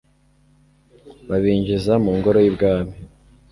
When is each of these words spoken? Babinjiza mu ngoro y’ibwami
Babinjiza 1.29 1.93
mu 2.03 2.11
ngoro 2.17 2.37
y’ibwami 2.41 2.95